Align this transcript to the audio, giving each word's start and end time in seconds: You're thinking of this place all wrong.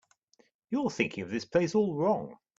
You're 0.71 0.89
thinking 0.89 1.23
of 1.25 1.29
this 1.29 1.45
place 1.45 1.75
all 1.75 1.93
wrong. 1.93 2.39